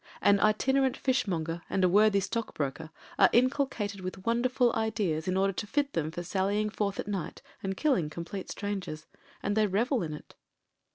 An 0.21 0.39
itinerant 0.39 0.97
fishmonger 0.97 1.61
and 1.69 1.83
a 1.83 1.87
worthy 1.87 2.21
stockbroker 2.21 2.89
are 3.19 3.29
inculcated 3.33 4.01
with 4.01 4.25
wonderful 4.25 4.73
ideals 4.73 5.27
in 5.27 5.37
order 5.37 5.53
to 5.53 5.67
fit 5.67 5.93
them 5.93 6.09
for 6.09 6.23
sallying 6.23 6.71
forth 6.71 6.99
at 6.99 7.07
night 7.07 7.43
and 7.61 7.77
killing 7.77 8.09
complete 8.09 8.49
strangers. 8.49 9.05
And 9.43 9.55
they 9.55 9.67
revel 9.67 10.01
in 10.01 10.15
it. 10.15 10.33